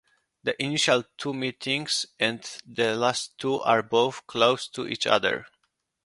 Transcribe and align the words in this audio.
The 0.43 0.59
initial 0.59 1.03
two 1.19 1.31
meetings 1.31 2.07
and 2.19 2.41
the 2.65 2.95
last 2.95 3.37
two 3.37 3.59
are 3.61 3.83
both 3.83 4.25
close 4.25 4.67
to 4.69 4.87
each 4.87 5.05
other. 5.05 5.45